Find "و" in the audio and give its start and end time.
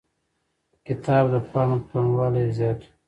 2.83-2.89